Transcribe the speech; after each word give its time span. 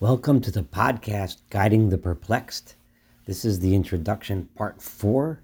Welcome 0.00 0.40
to 0.40 0.50
the 0.50 0.62
podcast 0.62 1.42
Guiding 1.50 1.90
the 1.90 1.98
Perplexed. 1.98 2.74
This 3.26 3.44
is 3.44 3.60
the 3.60 3.74
introduction, 3.74 4.48
part 4.54 4.80
four, 4.80 5.42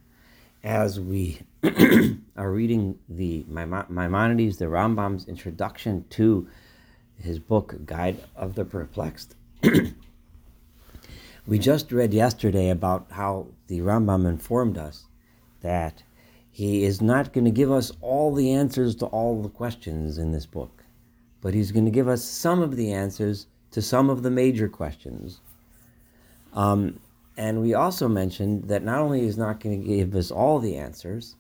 as 0.65 0.99
we 0.99 1.41
are 2.39 2.51
reading 2.51 2.99
the 3.07 3.45
Maimonides, 3.49 4.57
the 4.57 4.65
Rambam's 4.65 5.29
introduction 5.29 6.07
to 6.09 6.49
his 7.19 7.39
book, 7.39 7.85
Guide 7.85 8.17
of 8.35 8.55
the 8.55 8.65
Perplexed. 8.65 9.35
we 11.47 11.59
just 11.59 11.93
read 11.93 12.15
yesterday 12.15 12.71
about 12.71 13.09
how 13.11 13.49
the 13.67 13.81
Rambam 13.81 14.27
informed 14.27 14.79
us 14.79 15.05
that 15.61 16.03
he 16.51 16.83
is 16.83 17.03
not 17.03 17.35
going 17.35 17.45
to 17.45 17.51
give 17.51 17.71
us 17.71 17.93
all 18.01 18.35
the 18.35 18.53
answers 18.53 18.97
to 18.97 19.05
all 19.05 19.43
the 19.43 19.51
questions 19.51 20.17
in 20.17 20.33
this 20.33 20.47
book, 20.47 20.83
but 21.43 21.53
he's 21.53 21.73
going 21.73 21.85
to 21.85 21.91
give 21.91 22.09
us 22.09 22.25
some 22.25 22.63
of 22.63 22.77
the 22.77 22.91
answers 22.91 23.49
to 23.71 23.83
some 23.83 24.11
of 24.11 24.23
the 24.23 24.31
major 24.31 24.69
questions. 24.69 25.41
Um, 26.53 27.01
and 27.37 27.61
we 27.61 27.75
also 27.75 28.09
mentioned 28.09 28.69
that 28.69 28.83
not 28.83 29.01
only 29.01 29.27
is 29.27 29.37
not 29.37 29.61
going 29.61 29.83
to 29.83 29.87
give 29.87 30.15
us 30.15 30.31
all 30.31 30.59
the 30.59 30.77
answers, 30.77 31.37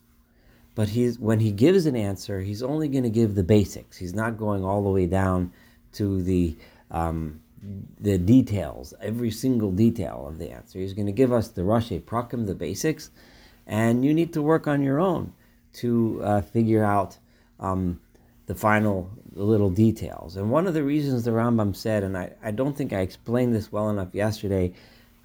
but 0.74 0.90
he's 0.90 1.18
when 1.18 1.40
he 1.40 1.50
gives 1.50 1.86
an 1.86 1.96
answer, 1.96 2.40
he's 2.40 2.62
only 2.62 2.88
going 2.88 3.04
to 3.04 3.10
give 3.10 3.34
the 3.34 3.42
basics. 3.42 3.96
He's 3.96 4.14
not 4.14 4.36
going 4.36 4.62
all 4.62 4.82
the 4.82 4.90
way 4.90 5.06
down 5.06 5.52
to 5.94 6.22
the 6.22 6.56
um, 6.90 7.40
the 7.98 8.18
details, 8.18 8.92
every 9.00 9.30
single 9.30 9.72
detail 9.72 10.26
of 10.28 10.38
the 10.38 10.50
answer. 10.50 10.78
He's 10.78 10.92
going 10.92 11.06
to 11.06 11.12
give 11.12 11.32
us 11.32 11.48
the 11.48 11.62
Rashi 11.62 12.00
Prakim, 12.00 12.46
the 12.46 12.54
basics, 12.54 13.10
and 13.66 14.04
you 14.04 14.12
need 14.12 14.34
to 14.34 14.42
work 14.42 14.66
on 14.66 14.82
your 14.82 15.00
own 15.00 15.32
to 15.74 16.20
uh, 16.22 16.40
figure 16.42 16.84
out 16.84 17.16
um, 17.58 18.00
the 18.46 18.54
final 18.54 19.10
little 19.32 19.70
details. 19.70 20.36
And 20.36 20.50
one 20.50 20.66
of 20.66 20.74
the 20.74 20.82
reasons 20.82 21.24
the 21.24 21.32
Rambam 21.32 21.74
said, 21.74 22.02
and 22.02 22.16
I, 22.16 22.32
I 22.42 22.50
don't 22.52 22.76
think 22.76 22.92
I 22.92 23.00
explained 23.00 23.54
this 23.54 23.70
well 23.70 23.90
enough 23.90 24.14
yesterday, 24.14 24.72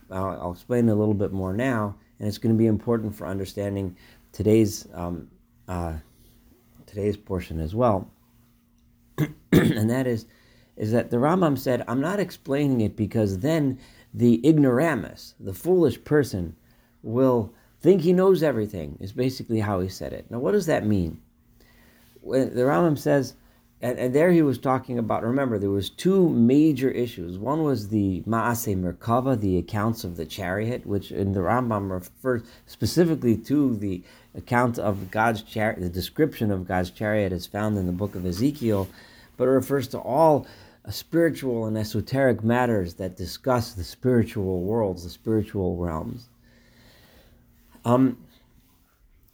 I'll, 0.09 0.39
I'll 0.41 0.52
explain 0.52 0.89
it 0.89 0.91
a 0.91 0.95
little 0.95 1.14
bit 1.14 1.31
more 1.31 1.53
now, 1.53 1.95
and 2.19 2.27
it's 2.27 2.38
going 2.38 2.53
to 2.53 2.59
be 2.59 2.67
important 2.67 3.16
for 3.16 3.27
understanding 3.27 3.95
today's 4.31 4.88
um, 4.94 5.30
uh, 5.67 5.94
today's 6.86 7.16
portion 7.16 7.59
as 7.59 7.73
well. 7.73 8.11
and 9.52 9.89
that 9.89 10.08
is, 10.08 10.25
is 10.75 10.92
that 10.92 11.09
the 11.09 11.17
Rambam 11.17 11.58
said, 11.58 11.86
I'm 11.88 12.02
not 12.02 12.19
explaining 12.19 12.81
it 12.81 12.97
because 12.97 13.39
then 13.39 13.80
the 14.14 14.45
ignoramus, 14.45 15.36
the 15.39 15.53
foolish 15.53 16.03
person, 16.03 16.55
will 17.02 17.53
think 17.80 18.02
he 18.02 18.11
knows 18.14 18.44
everything. 18.44 18.97
Is 18.99 19.14
basically 19.14 19.61
how 19.61 19.80
he 19.80 19.88
said 19.88 20.11
it. 20.11 20.30
Now, 20.30 20.39
what 20.39 20.52
does 20.52 20.66
that 20.66 20.86
mean? 20.86 21.22
When 22.22 22.55
the 22.55 22.61
Rambam 22.61 22.97
says, 22.97 23.36
and, 23.83 23.97
and, 23.97 24.14
there 24.14 24.31
he 24.31 24.44
was 24.44 24.59
talking 24.59 25.00
about. 25.00 25.23
Remember, 25.23 25.58
there 25.58 25.72
was 25.72 25.89
two 25.89 26.30
major 26.30 26.91
issues. 26.91 27.39
One 27.39 27.64
was 27.64 27.88
the 27.88 28.22
Maase 28.27 28.77
Merkava, 28.77 29.39
the 29.39 29.58
accounts 29.58 30.03
of 30.03 30.17
the 30.17 30.25
chariot, 30.25 30.86
which 30.86 31.11
in 31.11 31.33
the 31.33 31.39
Rambam 31.39 31.89
refers 31.89 32.44
specifically 32.67 33.36
to 33.38 33.75
the 33.75 34.03
account 34.36 34.77
of 34.77 35.09
God's 35.09 35.42
chariot. 35.42 35.80
The 35.80 35.89
description 35.89 36.52
of 36.52 36.67
God's 36.67 36.92
chariot 36.92 37.31
is 37.31 37.47
found 37.47 37.75
in 37.75 37.88
the 37.88 37.92
book 37.92 38.14
of 38.14 38.23
Ezekiel, 38.23 38.88
but 39.36 39.45
it 39.45 39.52
refers 39.52 39.88
to 39.89 39.97
all 39.97 40.45
spiritual 40.89 41.66
and 41.66 41.75
esoteric 41.75 42.44
matters 42.44 42.95
that 42.95 43.17
discuss 43.17 43.73
the 43.73 43.83
spiritual 43.83 44.61
worlds, 44.61 45.03
the 45.03 45.09
spiritual 45.09 45.75
realms. 45.77 46.27
Um, 47.83 48.17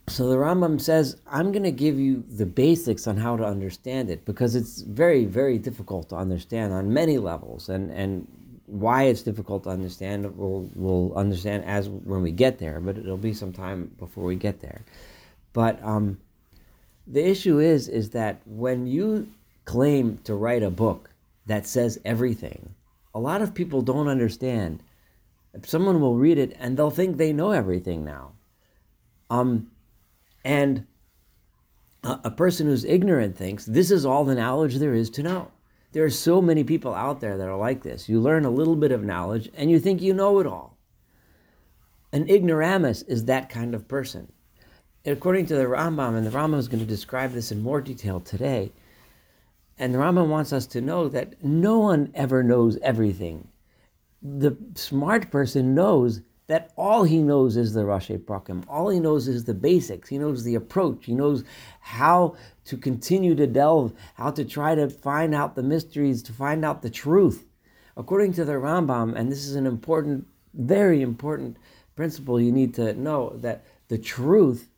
so 0.08 0.28
the 0.28 0.36
Rambam 0.36 0.80
says, 0.80 1.16
I'm 1.26 1.52
going 1.52 1.64
to 1.64 1.70
give 1.70 1.98
you 1.98 2.24
the 2.28 2.46
basics 2.46 3.06
on 3.06 3.16
how 3.16 3.36
to 3.36 3.44
understand 3.44 4.10
it 4.10 4.24
because 4.24 4.54
it's 4.54 4.82
very, 4.82 5.24
very 5.24 5.58
difficult 5.58 6.08
to 6.10 6.16
understand 6.16 6.72
on 6.72 6.92
many 6.92 7.18
levels. 7.18 7.68
And, 7.68 7.90
and 7.90 8.26
why 8.66 9.04
it's 9.04 9.22
difficult 9.22 9.64
to 9.64 9.70
understand, 9.70 10.36
we'll, 10.36 10.68
we'll 10.74 11.14
understand 11.14 11.64
as 11.64 11.88
when 11.88 12.22
we 12.22 12.30
get 12.30 12.58
there, 12.58 12.80
but 12.80 12.98
it'll 12.98 13.16
be 13.16 13.32
some 13.32 13.52
time 13.52 13.90
before 13.98 14.24
we 14.24 14.36
get 14.36 14.60
there. 14.60 14.82
But 15.52 15.82
um, 15.82 16.18
the 17.06 17.26
issue 17.26 17.58
is, 17.58 17.88
is 17.88 18.10
that 18.10 18.40
when 18.44 18.86
you 18.86 19.28
claim 19.64 20.18
to 20.24 20.34
write 20.34 20.62
a 20.62 20.70
book 20.70 21.10
that 21.46 21.66
says 21.66 21.98
everything, 22.04 22.74
a 23.14 23.18
lot 23.18 23.40
of 23.40 23.54
people 23.54 23.80
don't 23.80 24.08
understand. 24.08 24.82
Someone 25.64 26.00
will 26.00 26.16
read 26.16 26.36
it 26.38 26.54
and 26.60 26.76
they'll 26.76 26.90
think 26.90 27.16
they 27.16 27.32
know 27.32 27.52
everything 27.52 28.04
now. 28.04 28.32
Um, 29.30 29.70
and 30.44 30.86
a, 32.02 32.20
a 32.24 32.30
person 32.30 32.66
who's 32.66 32.84
ignorant 32.84 33.36
thinks 33.36 33.64
this 33.64 33.90
is 33.90 34.04
all 34.04 34.24
the 34.24 34.34
knowledge 34.34 34.76
there 34.76 34.94
is 34.94 35.10
to 35.10 35.22
know. 35.22 35.50
There 35.92 36.04
are 36.04 36.10
so 36.10 36.42
many 36.42 36.64
people 36.64 36.94
out 36.94 37.20
there 37.20 37.38
that 37.38 37.48
are 37.48 37.56
like 37.56 37.82
this. 37.82 38.08
You 38.08 38.20
learn 38.20 38.44
a 38.44 38.50
little 38.50 38.76
bit 38.76 38.92
of 38.92 39.04
knowledge 39.04 39.50
and 39.54 39.70
you 39.70 39.80
think 39.80 40.02
you 40.02 40.12
know 40.12 40.38
it 40.38 40.46
all. 40.46 40.76
An 42.12 42.28
ignoramus 42.28 43.02
is 43.02 43.24
that 43.24 43.48
kind 43.48 43.74
of 43.74 43.88
person. 43.88 44.32
According 45.04 45.46
to 45.46 45.54
the 45.54 45.64
Rambam, 45.64 46.16
and 46.16 46.26
the 46.26 46.30
Rambam 46.30 46.58
is 46.58 46.68
going 46.68 46.80
to 46.80 46.86
describe 46.86 47.32
this 47.32 47.52
in 47.52 47.62
more 47.62 47.80
detail 47.80 48.20
today, 48.20 48.72
and 49.78 49.94
the 49.94 49.98
Rambam 49.98 50.28
wants 50.28 50.52
us 50.52 50.66
to 50.68 50.80
know 50.80 51.08
that 51.08 51.42
no 51.42 51.78
one 51.78 52.10
ever 52.14 52.42
knows 52.42 52.78
everything. 52.82 53.48
The 54.20 54.56
smart 54.74 55.30
person 55.30 55.74
knows 55.74 56.22
that 56.48 56.72
all 56.76 57.04
he 57.04 57.22
knows 57.22 57.56
is 57.56 57.74
the 57.74 57.82
Rashi 57.82 58.18
Prakim. 58.18 58.64
All 58.68 58.88
he 58.88 58.98
knows 58.98 59.28
is 59.28 59.44
the 59.44 59.54
basics. 59.54 60.08
He 60.08 60.18
knows 60.18 60.42
the 60.42 60.54
approach. 60.54 61.04
He 61.04 61.14
knows 61.14 61.44
how 61.80 62.36
to 62.64 62.76
continue 62.76 63.34
to 63.34 63.46
delve, 63.46 63.92
how 64.14 64.30
to 64.30 64.44
try 64.44 64.74
to 64.74 64.88
find 64.88 65.34
out 65.34 65.54
the 65.54 65.62
mysteries, 65.62 66.22
to 66.24 66.32
find 66.32 66.64
out 66.64 66.80
the 66.80 66.90
truth. 66.90 67.46
According 67.98 68.32
to 68.34 68.46
the 68.46 68.54
Rambam, 68.54 69.14
and 69.14 69.30
this 69.30 69.46
is 69.46 69.56
an 69.56 69.66
important, 69.66 70.26
very 70.54 71.02
important 71.02 71.58
principle 71.96 72.40
you 72.40 72.50
need 72.50 72.72
to 72.74 72.94
know, 72.94 73.36
that 73.36 73.64
the 73.88 73.98
truth 73.98 74.70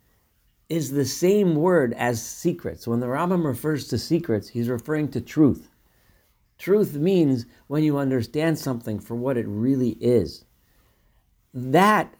is 0.68 0.90
the 0.90 1.04
same 1.04 1.54
word 1.54 1.92
as 1.94 2.24
secrets. 2.24 2.88
When 2.88 3.00
the 3.00 3.06
Rambam 3.06 3.44
refers 3.44 3.86
to 3.88 3.98
secrets, 3.98 4.48
he's 4.48 4.68
referring 4.68 5.08
to 5.12 5.20
truth. 5.20 5.68
Truth 6.58 6.94
means 6.94 7.46
when 7.68 7.84
you 7.84 7.96
understand 7.96 8.58
something 8.58 8.98
for 8.98 9.14
what 9.14 9.36
it 9.36 9.46
really 9.46 9.90
is 10.00 10.44
that 11.52 12.14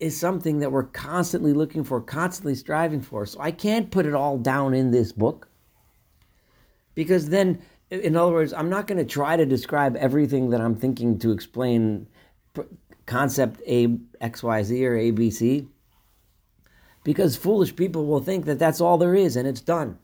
is 0.00 0.18
something 0.18 0.58
that 0.58 0.72
we're 0.72 0.84
constantly 0.84 1.52
looking 1.52 1.84
for, 1.84 2.00
constantly 2.00 2.54
striving 2.54 3.00
for. 3.00 3.24
So 3.26 3.40
I 3.40 3.50
can't 3.50 3.90
put 3.90 4.06
it 4.06 4.14
all 4.14 4.38
down 4.38 4.74
in 4.74 4.90
this 4.90 5.12
book 5.12 5.48
because 6.94 7.28
then, 7.28 7.62
in 7.90 8.16
other 8.16 8.32
words, 8.32 8.52
I'm 8.52 8.68
not 8.68 8.86
going 8.86 8.98
to 8.98 9.04
try 9.04 9.36
to 9.36 9.46
describe 9.46 9.96
everything 9.96 10.50
that 10.50 10.60
I'm 10.60 10.74
thinking 10.74 11.18
to 11.20 11.30
explain 11.30 12.08
concept 13.06 13.60
A, 13.66 13.98
X, 14.20 14.42
Y, 14.42 14.62
Z, 14.62 14.86
or 14.86 14.96
A, 14.96 15.10
B, 15.10 15.30
C 15.30 15.68
because 17.04 17.36
foolish 17.36 17.76
people 17.76 18.06
will 18.06 18.20
think 18.20 18.46
that 18.46 18.58
that's 18.58 18.80
all 18.80 18.98
there 18.98 19.14
is 19.14 19.36
and 19.36 19.46
it's 19.46 19.60
done. 19.60 19.98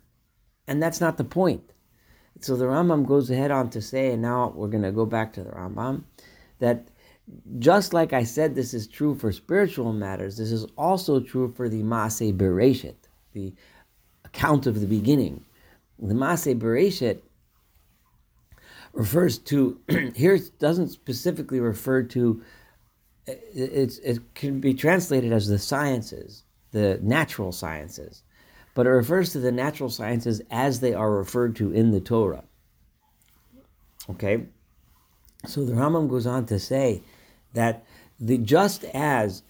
And 0.69 0.81
that's 0.81 1.01
not 1.01 1.17
the 1.17 1.25
point. 1.25 1.73
So 2.41 2.57
the 2.57 2.67
Rambam 2.67 3.07
goes 3.07 3.31
ahead 3.31 3.51
on 3.51 3.71
to 3.71 3.83
say, 3.83 4.13
and 4.13 4.23
now 4.23 4.53
we're 4.55 4.69
going 4.69 4.85
to 4.85 4.93
go 4.93 5.05
back 5.05 5.33
to 5.33 5.43
the 5.43 5.51
Rambam, 5.51 6.05
that 6.59 6.89
just 7.59 7.93
like 7.93 8.13
I 8.13 8.25
said, 8.25 8.55
this 8.55 8.75
is 8.75 8.87
true 8.87 9.15
for 9.15 9.33
spiritual 9.33 9.93
matters, 9.93 10.37
this 10.37 10.53
is 10.53 10.67
also 10.77 11.21
true 11.21 11.53
for 11.57 11.69
the 11.69 11.83
Maase 11.83 12.37
Bereshit, 12.37 12.97
the 13.33 13.53
account 14.25 14.67
of 14.67 14.81
the 14.81 14.87
beginning. 14.87 15.45
The 15.99 16.15
Maase 16.15 16.59
Bereshit 16.59 17.21
refers 18.93 19.39
to, 19.39 19.79
here 20.15 20.35
it 20.35 20.59
doesn't 20.59 20.89
specifically 20.89 21.61
refer 21.61 22.03
to, 22.05 22.43
it's, 23.27 23.99
it 23.99 24.35
can 24.35 24.61
be 24.61 24.75
translated 24.75 25.33
as 25.33 25.47
the 25.47 25.59
sciences, 25.59 26.45
the 26.73 26.99
natural 27.03 27.53
sciences, 27.53 28.23
but 28.75 28.87
it 28.87 28.91
refers 28.91 29.33
to 29.33 29.39
the 29.39 29.53
natural 29.53 29.91
sciences 29.91 30.41
as 30.51 30.81
they 30.81 30.95
are 30.95 31.11
referred 31.11 31.57
to 31.57 31.73
in 31.73 31.91
the 31.91 32.01
Torah. 32.01 32.45
Okay? 34.09 34.47
So 35.47 35.65
the 35.65 35.73
Rambam 35.73 36.09
goes 36.09 36.27
on 36.27 36.47
to 36.47 36.59
say 36.59 37.03
that 37.55 37.85
the, 38.19 38.39
just 38.39 38.85
as 38.85 39.43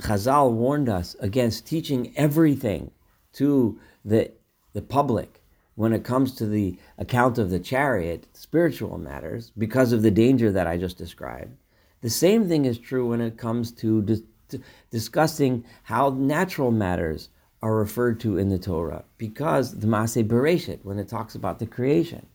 Chazal 0.00 0.52
warned 0.52 0.88
us 0.88 1.16
against 1.20 1.66
teaching 1.66 2.12
everything 2.16 2.90
to 3.34 3.78
the, 4.04 4.32
the 4.72 4.82
public 4.82 5.42
when 5.76 5.92
it 5.92 6.02
comes 6.02 6.34
to 6.34 6.46
the 6.46 6.76
account 6.98 7.38
of 7.38 7.50
the 7.50 7.60
chariot, 7.60 8.26
spiritual 8.32 8.98
matters, 8.98 9.52
because 9.56 9.92
of 9.92 10.02
the 10.02 10.10
danger 10.10 10.50
that 10.50 10.66
I 10.66 10.76
just 10.76 10.98
described, 10.98 11.56
the 12.00 12.10
same 12.10 12.48
thing 12.48 12.64
is 12.64 12.78
true 12.78 13.08
when 13.08 13.20
it 13.20 13.38
comes 13.38 13.70
to, 13.72 14.02
to 14.48 14.60
discussing 14.90 15.64
how 15.84 16.10
natural 16.10 16.72
matters 16.72 17.28
are 17.62 17.76
referred 17.76 18.18
to 18.20 18.38
in 18.38 18.48
the 18.48 18.58
Torah, 18.58 19.04
because 19.18 19.78
the 19.78 19.86
Maase 19.86 20.26
Bereshit, 20.26 20.80
when 20.84 20.98
it 20.98 21.08
talks 21.08 21.34
about 21.34 21.58
the 21.58 21.66
creation. 21.66 22.26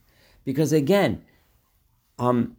Because 0.44 0.72
again, 0.72 1.22
um, 2.18 2.56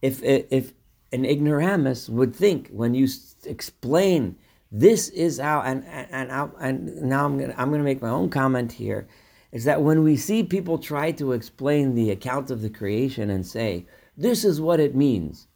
if, 0.00 0.22
if 0.22 0.72
an 1.12 1.24
ignoramus 1.24 2.08
would 2.08 2.34
think 2.34 2.68
when 2.70 2.94
you 2.94 3.06
explain 3.44 4.36
this 4.70 5.08
is 5.10 5.38
how 5.38 5.60
and 5.60 5.84
and 5.84 6.30
and, 6.30 6.52
and 6.58 7.02
now 7.02 7.26
I'm 7.26 7.38
gonna 7.38 7.54
I'm 7.56 7.70
gonna 7.70 7.82
make 7.82 8.00
my 8.00 8.08
own 8.08 8.30
comment 8.30 8.72
here 8.72 9.06
is 9.52 9.64
that 9.64 9.82
when 9.82 10.02
we 10.02 10.16
see 10.16 10.42
people 10.42 10.78
try 10.78 11.12
to 11.12 11.32
explain 11.32 11.94
the 11.94 12.10
account 12.10 12.50
of 12.50 12.62
the 12.62 12.70
creation 12.70 13.28
and 13.28 13.46
say 13.46 13.86
This 14.16 14.44
is 14.44 14.60
what 14.60 14.80
it 14.80 14.94
means. 14.94 15.48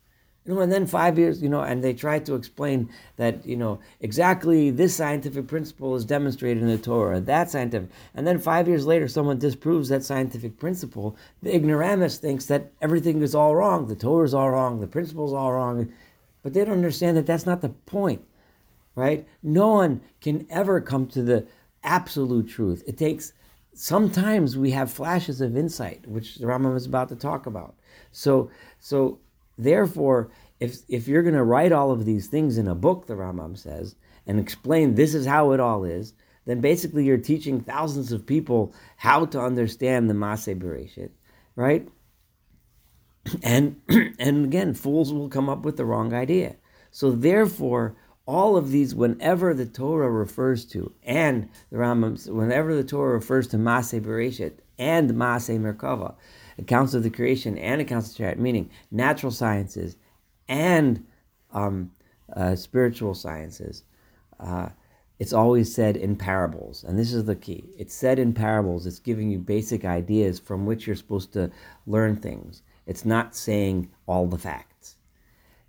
You 0.47 0.55
know, 0.55 0.61
and 0.61 0.71
then 0.71 0.87
five 0.87 1.19
years, 1.19 1.43
you 1.43 1.49
know, 1.49 1.63
and 1.63 1.83
they 1.83 1.93
try 1.93 2.21
to 2.21 2.35
explain 2.37 2.89
that, 3.17 3.45
you 3.45 3.57
know, 3.57 3.81
exactly 4.01 4.71
this 4.71 4.95
scientific 4.95 5.49
principle 5.49 5.97
is 5.97 6.05
demonstrated 6.05 6.63
in 6.63 6.69
the 6.69 6.79
Torah, 6.79 7.19
that 7.21 7.51
scientific. 7.51 7.91
And 8.15 8.25
then 8.25 8.39
five 8.39 8.69
years 8.69 8.87
later, 8.87 9.09
someone 9.09 9.39
disproves 9.39 9.89
that 9.89 10.05
scientific 10.05 10.57
principle. 10.59 11.17
The 11.43 11.55
ignoramus 11.55 12.19
thinks 12.19 12.47
that 12.47 12.71
everything 12.81 13.23
is 13.23 13.35
all 13.35 13.57
wrong. 13.57 13.89
The 13.89 13.97
Torah 13.97 14.25
is 14.25 14.35
all 14.35 14.51
wrong. 14.51 14.81
The 14.81 14.87
principle 14.87 15.27
is 15.27 15.33
all 15.33 15.53
wrong. 15.53 15.93
But 16.45 16.55
they 16.55 16.65
don't 16.65 16.75
understand 16.75 17.17
that 17.17 17.27
that's 17.27 17.47
not 17.47 17.61
the 17.61 17.71
point, 17.71 18.23
right? 18.95 19.27
No 19.43 19.67
one 19.69 20.01
can 20.21 20.47
ever 20.49 20.81
come 20.81 21.09
to 21.09 21.23
the 21.23 21.45
absolute 21.83 22.49
truth. 22.49 22.85
It 22.87 22.97
takes, 22.97 23.33
sometimes 23.75 24.57
we 24.57 24.71
have 24.71 24.93
flashes 24.93 25.41
of 25.41 25.57
insight, 25.57 26.07
which 26.07 26.37
the 26.37 26.47
Rambam 26.47 26.77
is 26.77 26.87
about 26.87 27.09
to 27.09 27.17
talk 27.17 27.47
about. 27.47 27.75
So, 28.13 28.49
so 28.79 29.19
Therefore, 29.59 30.31
if, 30.61 30.79
if 30.89 31.09
you're 31.09 31.23
going 31.23 31.35
to 31.35 31.45
write 31.45 31.73
all 31.73 31.91
of 31.91 32.05
these 32.05 32.27
things 32.27 32.59
in 32.59 32.69
a 32.69 32.75
book, 32.75 33.07
the 33.07 33.15
Rambam 33.15 33.57
says, 33.57 33.97
and 34.27 34.41
explain 34.41 34.95
this 34.95 35.15
is 35.15 35.27
how 35.27 35.53
it 35.53 35.61
all 35.61 35.85
is, 35.85 36.15
then 36.47 36.61
basically 36.61 37.05
you're 37.05 37.19
teaching 37.19 37.61
thousands 37.61 38.13
of 38.13 38.27
people 38.27 38.75
how 38.97 39.27
to 39.27 39.41
understand 39.41 40.09
the 40.09 40.15
Maseh 40.15 40.59
Bereshit, 40.59 41.11
right? 41.55 41.89
And 43.43 43.81
and 44.21 44.45
again, 44.45 44.73
fools 44.73 45.13
will 45.13 45.29
come 45.29 45.49
up 45.49 45.65
with 45.65 45.77
the 45.77 45.85
wrong 45.85 46.15
idea. 46.15 46.57
So 46.93 47.11
therefore, 47.11 47.97
all 48.25 48.57
of 48.57 48.71
these, 48.71 48.95
whenever 48.95 49.53
the 49.53 49.67
Torah 49.67 50.11
refers 50.11 50.65
to, 50.67 50.93
and 51.03 51.49
the 51.71 51.79
Rambam, 51.79 52.29
whenever 52.31 52.75
the 52.75 52.85
Torah 52.85 53.15
refers 53.15 53.49
to 53.49 53.57
Maseh 53.57 54.01
Bereshit 54.01 54.59
and 54.79 55.11
Maseh 55.11 55.59
Merkava, 55.59 56.15
accounts 56.59 56.95
of 56.95 57.03
the 57.03 57.11
creation 57.11 57.59
and 57.59 57.81
accounts 57.81 58.11
of 58.11 58.17
chariot, 58.17 58.39
meaning 58.39 58.71
natural 58.91 59.33
sciences 59.33 59.97
and 60.49 61.05
um, 61.53 61.91
uh, 62.35 62.55
spiritual 62.57 63.15
sciences. 63.15 63.85
Uh, 64.39 64.69
it's 65.19 65.33
always 65.33 65.75
said 65.75 65.97
in 65.97 66.17
parables, 66.17 66.85
and 66.85 66.99
this 66.99 67.13
is 67.13 67.25
the 67.25 67.37
key. 67.37 67.71
It's 67.79 67.95
said 67.95 68.19
in 68.19 68.35
parables. 68.35 68.87
It's 68.87 68.99
giving 68.99 69.31
you 69.31 69.39
basic 69.39 69.85
ideas 69.85 70.39
from 70.39 70.67
which 70.67 70.87
you're 70.87 70.97
supposed 70.97 71.33
to 71.33 71.51
learn 71.87 72.17
things. 72.17 72.63
It's 72.87 73.05
not 73.05 73.35
saying 73.35 73.91
all 74.07 74.27
the 74.27 74.37
facts. 74.39 74.97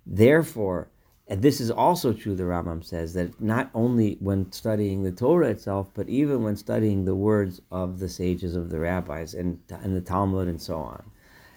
Therefore, 0.06 0.90
and 1.30 1.42
this 1.42 1.60
is 1.60 1.70
also 1.70 2.14
true, 2.14 2.34
the 2.34 2.44
Rambam 2.44 2.82
says, 2.82 3.12
that 3.12 3.38
not 3.38 3.68
only 3.74 4.16
when 4.20 4.50
studying 4.50 5.02
the 5.02 5.12
Torah 5.12 5.50
itself, 5.50 5.90
but 5.92 6.08
even 6.08 6.42
when 6.42 6.56
studying 6.56 7.04
the 7.04 7.14
words 7.14 7.60
of 7.70 7.98
the 7.98 8.08
sages, 8.08 8.56
of 8.56 8.70
the 8.70 8.80
rabbis, 8.80 9.34
and, 9.34 9.60
and 9.68 9.94
the 9.94 10.00
Talmud, 10.00 10.48
and 10.48 10.60
so 10.60 10.78
on, 10.78 11.10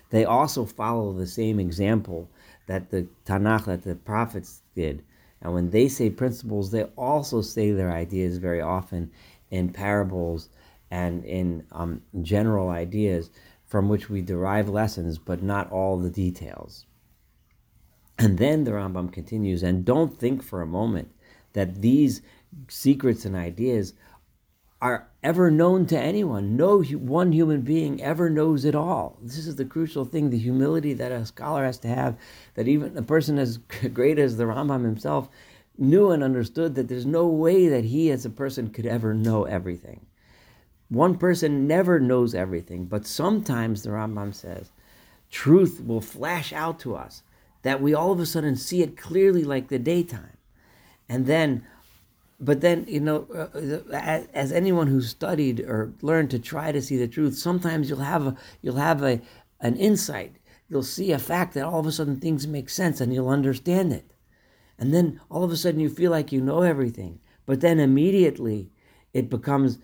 they 0.10 0.26
also 0.26 0.66
follow 0.66 1.14
the 1.14 1.26
same 1.26 1.58
example 1.58 2.30
that 2.68 2.90
the 2.90 3.08
Tanakh, 3.26 3.66
that 3.66 3.84
the 3.84 3.96
prophets 3.96 4.62
did. 4.76 5.04
And 5.42 5.54
when 5.54 5.70
they 5.70 5.88
say 5.88 6.10
principles, 6.10 6.72
they 6.72 6.84
also 6.98 7.42
say 7.42 7.72
their 7.72 7.94
ideas 7.94 8.38
very 8.38 8.60
often 8.60 9.10
in 9.52 9.70
parables 9.70 10.50
and 10.92 11.24
in 11.24 11.66
um, 11.72 12.02
general 12.22 12.70
ideas 12.70 13.30
from 13.66 13.88
which 13.88 14.10
we 14.10 14.22
derive 14.22 14.68
lessons, 14.68 15.18
but 15.18 15.42
not 15.42 15.72
all 15.72 15.98
the 15.98 16.10
details. 16.10 16.86
And 18.22 18.38
then 18.38 18.66
the 18.66 18.72
Rambam 18.72 19.12
continues, 19.12 19.64
and 19.64 19.84
don't 19.84 20.16
think 20.16 20.44
for 20.44 20.62
a 20.62 20.68
moment 20.68 21.12
that 21.54 21.82
these 21.82 22.22
secrets 22.68 23.26
and 23.26 23.36
ideas 23.36 23.96
are 24.80 25.10
ever 25.24 25.50
known 25.50 25.88
to 25.88 25.98
anyone. 25.98 26.56
No 26.56 26.84
one 26.84 27.32
human 27.32 27.62
being 27.62 28.00
ever 28.00 28.30
knows 28.30 28.64
it 28.64 28.76
all. 28.76 29.18
This 29.24 29.48
is 29.48 29.56
the 29.56 29.66
crucial 29.66 30.06
thing 30.06 30.30
the 30.30 30.38
humility 30.38 30.94
that 30.94 31.12
a 31.12 31.26
scholar 31.26 31.66
has 31.66 31.80
to 31.80 31.88
have, 31.88 32.16
that 32.54 32.68
even 32.68 32.96
a 32.96 33.02
person 33.02 33.40
as 33.40 33.58
great 33.94 34.20
as 34.20 34.38
the 34.38 34.44
Rambam 34.44 34.84
himself 34.84 35.28
knew 35.80 36.12
and 36.12 36.24
understood 36.24 36.76
that 36.76 36.90
there's 36.90 37.08
no 37.08 37.26
way 37.26 37.70
that 37.70 37.86
he 37.86 38.12
as 38.12 38.24
a 38.24 38.30
person 38.30 38.70
could 38.70 38.86
ever 38.86 39.16
know 39.16 39.46
everything. 39.46 40.06
One 40.90 41.18
person 41.18 41.66
never 41.66 42.00
knows 42.00 42.36
everything, 42.36 42.86
but 42.86 43.08
sometimes 43.08 43.82
the 43.82 43.90
Rambam 43.90 44.36
says, 44.36 44.72
truth 45.32 45.82
will 45.84 46.02
flash 46.02 46.54
out 46.54 46.80
to 46.82 46.96
us 46.96 47.24
that 47.64 47.82
we 47.82 47.94
all 47.94 48.12
of 48.12 48.20
a 48.20 48.26
sudden 48.26 48.56
see 48.56 48.82
it 48.82 48.98
clearly 48.98 49.44
like 49.44 49.68
the 49.68 49.80
daytime. 49.80 50.38
And 51.08 51.26
then, 51.26 51.66
but 52.40 52.62
then, 52.62 52.86
you 52.88 53.00
know, 53.00 53.28
uh, 53.36 53.94
as, 53.94 54.28
as, 54.34 54.52
anyone 54.52 54.88
who's 54.88 55.10
studied 55.10 55.60
or 55.60 55.94
learned 56.02 56.32
to 56.32 56.40
try 56.40 56.72
to 56.72 56.82
see 56.82 56.98
the 56.98 57.08
truth, 57.08 57.38
sometimes 57.38 57.90
you'll 57.90 58.00
have 58.00 58.26
a, 58.26 58.36
you'll 58.62 58.78
have 58.78 59.04
a, 59.04 59.22
an 59.60 59.76
insight. 59.76 60.38
You'll 60.70 60.84
see 60.84 61.12
a 61.12 61.20
fact 61.20 61.54
that 61.54 61.66
all 61.66 61.80
of 61.80 61.86
a 61.86 61.92
sudden 61.92 62.20
things 62.20 62.48
make 62.48 62.70
sense 62.70 63.02
and 63.02 63.14
you'll 63.14 63.30
understand 63.30 63.94
it. 63.94 64.14
And 64.80 64.94
then 64.94 65.20
all 65.30 65.44
of 65.44 65.52
a 65.52 65.58
sudden 65.58 65.80
you 65.80 65.90
feel 65.90 66.12
like 66.12 66.32
you 66.32 66.42
know 66.42 66.62
everything. 66.62 67.20
But 67.46 67.62
then 67.62 67.80
immediately 67.80 68.72
it 69.14 69.30
becomes 69.30 69.78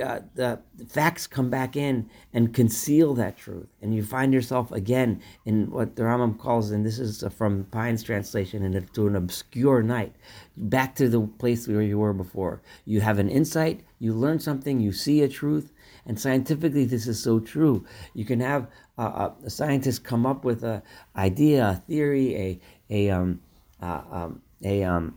uh, 0.00 0.20
the 0.34 0.60
facts 0.88 1.26
come 1.26 1.50
back 1.50 1.76
in 1.76 2.08
and 2.32 2.54
conceal 2.54 3.14
that 3.14 3.36
truth, 3.36 3.68
and 3.82 3.94
you 3.94 4.02
find 4.02 4.32
yourself 4.32 4.72
again 4.72 5.20
in 5.44 5.70
what 5.70 5.96
the 5.96 6.02
Rambam 6.02 6.38
calls, 6.38 6.70
and 6.70 6.84
this 6.84 6.98
is 6.98 7.24
from 7.36 7.64
Pines' 7.64 8.02
translation, 8.02 8.62
into 8.64 9.06
an 9.06 9.16
obscure 9.16 9.82
night, 9.82 10.14
back 10.56 10.94
to 10.96 11.08
the 11.08 11.20
place 11.20 11.68
where 11.68 11.82
you 11.82 11.98
were 11.98 12.12
before. 12.12 12.62
You 12.84 13.00
have 13.00 13.18
an 13.18 13.28
insight, 13.28 13.82
you 13.98 14.14
learn 14.14 14.40
something, 14.40 14.80
you 14.80 14.92
see 14.92 15.22
a 15.22 15.28
truth, 15.28 15.72
and 16.06 16.18
scientifically 16.18 16.84
this 16.84 17.06
is 17.06 17.22
so 17.22 17.40
true. 17.40 17.84
You 18.14 18.24
can 18.24 18.40
have 18.40 18.68
a 18.98 19.32
scientist 19.48 20.04
come 20.04 20.26
up 20.26 20.44
with 20.44 20.64
a 20.64 20.82
idea, 21.16 21.68
a 21.68 21.82
theory, 21.86 22.36
a 22.36 22.60
a 22.90 23.10
um, 23.10 23.40
uh, 23.80 24.02
um, 24.10 24.42
a 24.64 24.82
um, 24.84 25.14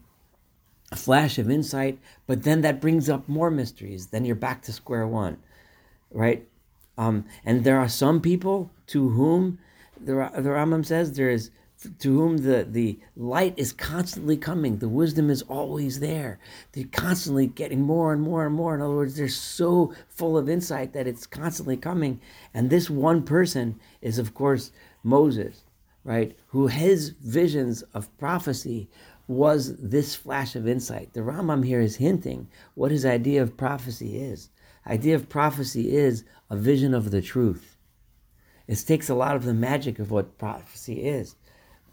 a 0.94 0.96
flash 0.96 1.40
of 1.40 1.50
insight, 1.50 1.98
but 2.28 2.44
then 2.44 2.62
that 2.62 2.80
brings 2.80 3.10
up 3.10 3.28
more 3.28 3.50
mysteries. 3.50 4.08
Then 4.08 4.26
you're 4.26 4.36
back 4.36 4.62
to 4.64 4.72
square 4.72 5.08
one, 5.08 5.38
right? 6.12 6.48
Um, 7.00 7.26
and 7.44 7.64
there 7.64 7.80
are 7.80 7.90
some 7.90 8.22
people 8.22 8.70
to 8.88 9.10
whom 9.10 9.58
the, 10.00 10.14
the 10.14 10.50
Rambam 10.50 10.86
says 10.86 11.14
there 11.14 11.32
is 11.32 11.50
to 11.98 12.16
whom 12.16 12.38
the, 12.38 12.64
the 12.70 13.00
light 13.18 13.56
is 13.58 13.74
constantly 13.74 14.38
coming. 14.38 14.78
The 14.78 14.88
wisdom 14.88 15.32
is 15.32 15.42
always 15.42 16.00
there. 16.00 16.38
They're 16.74 16.86
constantly 16.92 17.48
getting 17.48 17.82
more 17.82 18.14
and 18.14 18.22
more 18.22 18.46
and 18.46 18.54
more. 18.54 18.76
In 18.76 18.82
other 18.82 18.94
words, 18.94 19.18
they're 19.18 19.28
so 19.28 19.96
full 20.08 20.38
of 20.38 20.48
insight 20.48 20.94
that 20.94 21.08
it's 21.08 21.26
constantly 21.26 21.76
coming. 21.76 22.22
And 22.54 22.70
this 22.70 22.88
one 22.88 23.24
person 23.24 23.80
is, 24.00 24.20
of 24.20 24.36
course, 24.36 24.72
Moses, 25.04 25.64
right? 26.04 26.38
Who 26.50 26.68
his 26.68 27.10
visions 27.10 27.82
of 27.96 28.16
prophecy 28.20 28.90
was 29.28 29.78
this 29.78 30.16
flash 30.16 30.56
of 30.56 30.68
insight. 30.68 31.14
The 31.14 31.22
Rambam 31.22 31.66
here 31.66 31.80
is 31.82 31.96
hinting 31.96 32.48
what 32.76 32.92
his 32.92 33.06
idea 33.06 33.42
of 33.42 33.58
prophecy 33.58 34.18
is. 34.18 34.50
Idea 34.86 35.16
of 35.16 35.30
prophecy 35.30 35.96
is 35.96 36.26
a 36.50 36.58
vision 36.58 36.94
of 36.94 37.12
the 37.12 37.22
truth. 37.22 37.78
It 38.68 38.84
takes 38.86 39.10
a 39.10 39.16
lot 39.16 39.36
of 39.36 39.46
the 39.46 39.54
magic 39.54 40.00
of 40.00 40.12
what 40.12 40.38
prophecy 40.38 41.06
is. 41.06 41.36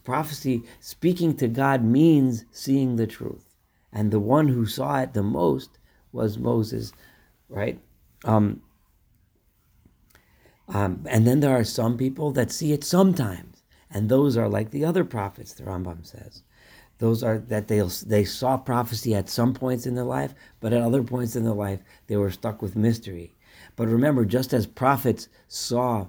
Prophecy, 0.04 0.62
speaking 0.80 1.36
to 1.36 1.48
God, 1.48 1.84
means 1.84 2.44
seeing 2.50 2.96
the 2.96 3.06
truth. 3.06 3.54
And 3.92 4.10
the 4.10 4.20
one 4.20 4.48
who 4.48 4.66
saw 4.66 5.00
it 5.00 5.14
the 5.14 5.22
most 5.22 5.78
was 6.12 6.38
Moses, 6.38 6.92
right? 7.48 7.80
Um, 8.24 8.62
um, 10.68 11.04
and 11.08 11.26
then 11.26 11.40
there 11.40 11.56
are 11.56 11.64
some 11.64 11.96
people 11.96 12.30
that 12.32 12.52
see 12.52 12.72
it 12.72 12.84
sometimes. 12.84 13.62
And 13.90 14.08
those 14.08 14.36
are 14.36 14.48
like 14.48 14.70
the 14.70 14.84
other 14.84 15.04
prophets, 15.04 15.52
the 15.52 15.64
Rambam 15.64 16.06
says. 16.06 16.42
Those 17.00 17.22
are 17.22 17.38
that 17.38 17.68
they 17.68 17.80
they 18.06 18.24
saw 18.24 18.58
prophecy 18.58 19.14
at 19.14 19.30
some 19.30 19.54
points 19.54 19.86
in 19.86 19.94
their 19.94 20.04
life, 20.04 20.34
but 20.60 20.74
at 20.74 20.82
other 20.82 21.02
points 21.02 21.34
in 21.34 21.44
their 21.44 21.54
life 21.54 21.80
they 22.06 22.16
were 22.16 22.30
stuck 22.30 22.60
with 22.60 22.76
mystery. 22.76 23.34
But 23.74 23.88
remember, 23.88 24.26
just 24.26 24.52
as 24.52 24.66
prophets 24.66 25.28
saw 25.48 26.08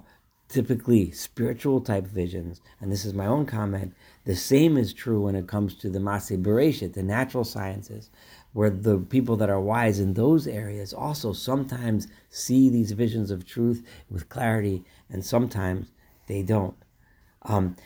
typically 0.50 1.10
spiritual 1.10 1.80
type 1.80 2.06
visions, 2.06 2.60
and 2.78 2.92
this 2.92 3.06
is 3.06 3.14
my 3.14 3.26
own 3.26 3.46
comment, 3.46 3.94
the 4.26 4.36
same 4.36 4.76
is 4.76 4.92
true 4.92 5.22
when 5.22 5.34
it 5.34 5.48
comes 5.48 5.74
to 5.76 5.88
the 5.88 5.98
Maseh 5.98 6.92
the 6.92 7.02
natural 7.02 7.44
sciences, 7.44 8.10
where 8.52 8.68
the 8.68 8.98
people 8.98 9.36
that 9.36 9.48
are 9.48 9.60
wise 9.60 9.98
in 9.98 10.12
those 10.12 10.46
areas 10.46 10.92
also 10.92 11.32
sometimes 11.32 12.06
see 12.28 12.68
these 12.68 12.92
visions 12.92 13.30
of 13.30 13.46
truth 13.46 13.82
with 14.10 14.28
clarity, 14.28 14.84
and 15.08 15.24
sometimes 15.24 15.90
they 16.26 16.42
don't. 16.42 16.76
Um, 17.40 17.76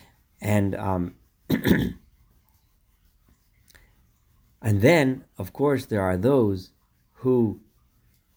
and 0.41 0.75
um, 0.75 1.15
And 4.67 4.81
then, 4.81 5.23
of 5.39 5.53
course, 5.53 5.87
there 5.87 6.03
are 6.03 6.17
those 6.17 6.71
who 7.23 7.61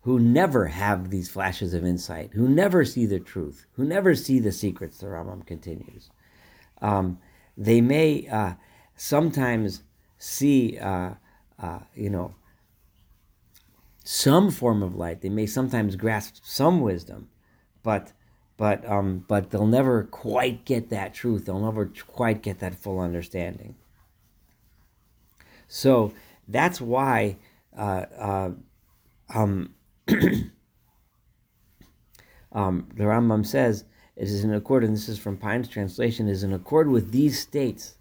who 0.02 0.20
never 0.20 0.68
have 0.68 1.10
these 1.10 1.28
flashes 1.28 1.74
of 1.74 1.84
insight, 1.84 2.30
who 2.34 2.48
never 2.48 2.86
see 2.86 3.08
the 3.08 3.20
truth, 3.20 3.66
who 3.74 3.84
never 3.84 4.14
see 4.14 4.38
the 4.40 4.52
secrets. 4.52 5.00
The 5.00 5.08
Rambam 5.08 5.44
continues. 5.48 6.12
Um, 6.84 7.18
they 7.58 7.82
may 7.82 8.28
uh, 8.28 8.54
sometimes 8.96 9.82
see, 10.20 10.78
uh, 10.78 11.16
uh, 11.58 11.80
you 11.96 12.12
know, 12.12 12.36
some 14.04 14.52
form 14.52 14.84
of 14.84 14.96
light. 14.96 15.22
They 15.22 15.30
may 15.30 15.48
sometimes 15.48 15.96
grasp 15.96 16.36
some 16.44 16.82
wisdom, 16.82 17.30
but 17.82 18.14
but 18.56 18.88
um, 18.88 19.26
but 19.28 19.50
they'll 19.50 19.66
never 19.66 20.04
quite 20.04 20.64
get 20.64 20.92
that 20.92 21.16
truth. 21.16 21.48
They'll 21.48 21.60
never 21.60 21.92
quite 22.06 22.44
get 22.44 22.60
that 22.60 22.76
full 22.76 23.00
understanding. 23.00 23.78
So 25.70 26.12
that's 26.48 26.82
why 26.82 27.38
uh, 27.78 28.06
uh, 28.18 28.52
um, 29.34 29.76
um, 32.52 32.90
the 32.96 33.04
Rambam 33.04 33.46
says 33.46 33.86
it 34.18 34.28
is 34.28 34.44
in 34.44 34.54
accord, 34.54 34.84
and 34.84 34.94
this 34.94 35.08
is 35.08 35.18
from 35.18 35.38
Pines' 35.38 35.70
translation, 35.70 36.28
is 36.28 36.44
in 36.44 36.52
accord 36.52 36.90
with 36.90 37.12
these 37.12 37.40
states 37.40 37.96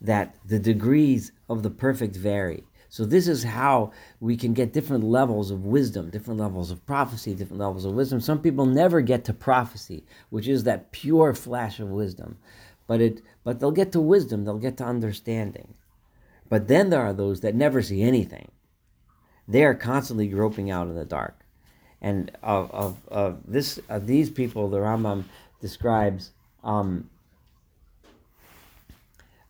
that 0.00 0.36
the 0.44 0.58
degrees 0.58 1.32
of 1.48 1.62
the 1.62 1.70
perfect 1.70 2.16
vary. 2.16 2.64
So 2.90 3.04
this 3.04 3.28
is 3.28 3.44
how 3.44 3.92
we 4.18 4.36
can 4.36 4.52
get 4.54 4.72
different 4.72 5.04
levels 5.04 5.50
of 5.50 5.64
wisdom, 5.64 6.10
different 6.10 6.40
levels 6.40 6.70
of 6.70 6.84
prophecy, 6.84 7.34
different 7.34 7.60
levels 7.60 7.84
of 7.84 7.92
wisdom. 7.92 8.20
Some 8.20 8.40
people 8.40 8.66
never 8.66 9.02
get 9.02 9.24
to 9.26 9.34
prophecy, 9.34 10.04
which 10.30 10.48
is 10.48 10.64
that 10.64 10.90
pure 10.90 11.34
flash 11.34 11.80
of 11.80 11.90
wisdom. 11.90 12.38
But 12.86 13.00
it 13.00 13.22
but 13.44 13.60
they'll 13.60 13.70
get 13.70 13.92
to 13.92 14.00
wisdom, 14.00 14.44
they'll 14.44 14.58
get 14.58 14.78
to 14.78 14.84
understanding. 14.84 15.74
But 16.48 16.68
then 16.68 16.90
there 16.90 17.02
are 17.02 17.12
those 17.12 17.40
that 17.40 17.54
never 17.54 17.82
see 17.82 18.02
anything. 18.02 18.50
They 19.46 19.64
are 19.64 19.74
constantly 19.74 20.28
groping 20.28 20.70
out 20.70 20.88
in 20.88 20.94
the 20.94 21.04
dark. 21.04 21.40
And 22.00 22.30
of, 22.42 22.70
of, 22.70 23.08
of 23.08 23.40
this 23.46 23.80
of 23.88 24.06
these 24.06 24.30
people, 24.30 24.68
the 24.68 24.78
Rambam 24.78 25.24
describes 25.60 26.30
um, 26.62 27.10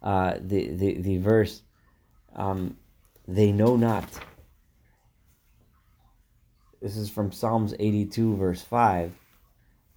uh, 0.02 0.34
the, 0.40 0.68
the 0.68 1.00
the 1.00 1.18
verse 1.18 1.62
um, 2.34 2.76
they 3.26 3.52
know 3.52 3.76
not. 3.76 4.08
This 6.80 6.96
is 6.96 7.10
from 7.10 7.32
Psalms 7.32 7.74
82, 7.78 8.36
verse 8.36 8.62
5. 8.62 9.12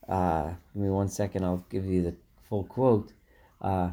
Uh, 0.10 0.43
give 0.74 0.81
me 0.81 0.89
one 0.89 1.08
second, 1.08 1.46
I'll 1.46 1.63
give 1.70 1.86
you 1.86 2.01
the 2.01 2.15
full 2.50 2.63
quote. 2.63 3.13
Uh, 3.62 3.91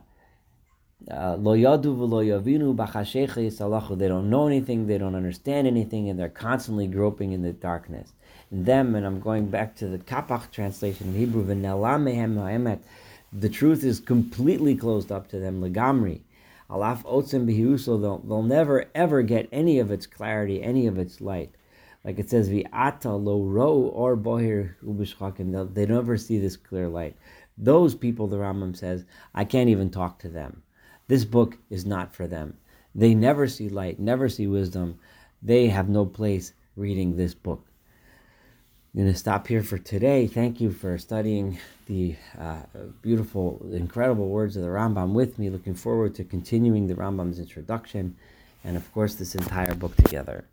Uh, 1.09 1.37
yavinu 1.37 2.77
They 3.99 4.09
don't 4.09 4.31
know 4.31 4.47
anything, 4.49 4.87
they 4.87 4.99
don't 4.99 5.15
understand 5.15 5.67
anything, 5.69 6.09
and 6.09 6.19
they're 6.19 6.29
constantly 6.29 6.89
groping 6.89 7.33
in 7.33 7.43
the 7.43 7.53
darkness. 7.53 8.13
And 8.51 8.67
them, 8.67 8.97
and 8.97 9.07
I'm 9.07 9.21
going 9.21 9.47
back 9.49 9.77
to 9.77 9.87
the 9.87 9.99
Kapach 9.99 10.51
translation 10.51 11.09
in 11.09 11.15
Hebrew, 11.15 11.45
the 13.33 13.49
truth 13.49 13.85
is 13.85 14.01
completely 14.01 14.75
closed 14.75 15.13
up 15.13 15.29
to 15.29 15.39
them, 15.39 15.61
legamri. 15.63 16.23
Alaf 16.69 17.05
otzim 17.05 17.47
behiruso, 17.47 18.01
they'll, 18.01 18.19
they'll 18.19 18.43
never 18.43 18.87
ever 18.95 19.23
get 19.23 19.49
any 19.53 19.79
of 19.79 19.91
its 19.91 20.07
clarity, 20.07 20.63
any 20.63 20.87
of 20.87 20.99
its 20.99 21.21
light. 21.21 21.55
Like 22.05 22.19
it 22.19 22.29
says, 22.29 22.49
vi'ata 22.49 23.23
lo 23.23 23.43
ro 23.43 23.75
or 23.75 24.17
bohir 24.17 24.75
they 25.75 25.87
never 25.87 26.17
see 26.17 26.39
this 26.39 26.57
clear 26.57 26.89
light. 26.89 27.17
Those 27.57 27.95
people, 27.95 28.27
the 28.27 28.37
Rambam 28.37 28.77
says, 28.77 29.05
I 29.35 29.45
can't 29.45 29.71
even 29.71 29.91
talk 29.91 30.19
to 30.21 30.29
them. 30.29 30.63
This 31.09 31.25
book 31.25 31.57
is 31.71 31.85
not 31.85 32.15
for 32.15 32.27
them. 32.27 32.59
They 32.95 33.15
never 33.15 33.49
see 33.49 33.69
light, 33.69 33.99
never 33.99 34.29
see 34.29 34.47
wisdom. 34.47 34.99
They 35.43 35.69
have 35.69 35.89
no 35.89 36.05
place 36.05 36.53
reading 36.77 37.17
this 37.17 37.35
book. 37.35 37.65
I'm 38.95 39.03
going 39.03 39.13
to 39.13 39.19
stop 39.19 39.47
here 39.47 39.63
for 39.63 39.79
today. 39.79 40.27
Thank 40.27 40.61
you 40.61 40.71
for 40.71 40.99
studying 40.99 41.59
the 41.87 42.17
uh, 42.39 42.63
beautiful, 43.03 43.67
incredible 43.73 44.29
words 44.29 44.57
of 44.57 44.63
the 44.63 44.69
Rambam 44.69 45.13
with 45.13 45.39
me. 45.39 45.51
Looking 45.51 45.75
forward 45.75 46.15
to 46.17 46.25
continuing 46.25 46.87
the 46.87 46.95
Rambam's 46.95 47.39
introduction 47.39 48.17
and, 48.65 48.77
of 48.77 48.91
course, 48.93 49.15
this 49.15 49.35
entire 49.35 49.75
book 49.75 49.97
together. 49.97 50.47